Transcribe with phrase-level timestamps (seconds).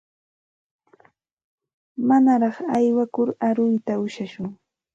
[2.07, 4.47] Manaraq aywakur aruyta ushashun.